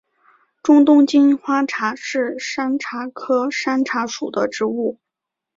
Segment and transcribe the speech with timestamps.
[0.63, 4.97] 中东金花茶是山茶科山茶属的植物。